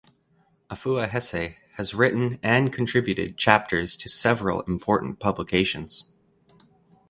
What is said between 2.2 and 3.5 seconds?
and contributed